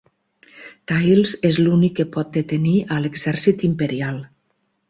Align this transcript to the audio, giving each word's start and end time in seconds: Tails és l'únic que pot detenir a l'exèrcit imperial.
Tails 0.91 1.33
és 1.51 1.59
l'únic 1.65 1.95
que 2.01 2.07
pot 2.17 2.33
detenir 2.39 2.75
a 2.97 3.01
l'exèrcit 3.05 3.67
imperial. 3.73 4.23